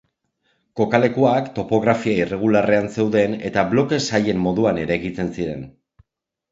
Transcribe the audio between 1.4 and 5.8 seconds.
topografia irregularrean zeuden eta bloke-sailen moduan eraikitzen ziren.